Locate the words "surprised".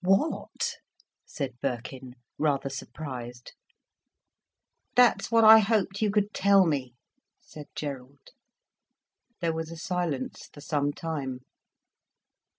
2.69-3.51